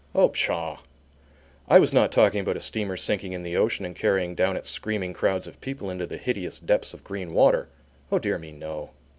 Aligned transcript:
Oh, 0.15 0.29
pshaw! 0.29 0.79
I 1.67 1.77
was 1.77 1.93
not 1.93 2.11
talking 2.11 2.39
about 2.39 2.57
a 2.57 2.59
steamer 2.59 2.97
sinking 2.97 3.33
in 3.33 3.43
the 3.43 3.55
ocean 3.55 3.85
and 3.85 3.95
carrying 3.95 4.33
down 4.33 4.57
its 4.57 4.67
screaming 4.67 5.13
crowds 5.13 5.45
of 5.45 5.61
people 5.61 5.91
into 5.91 6.07
the 6.07 6.17
hideous 6.17 6.57
depths 6.57 6.95
of 6.95 7.03
green 7.03 7.35
water. 7.35 7.69
Oh, 8.11 8.17
dear 8.17 8.39
me 8.39 8.51
no! 8.51 8.93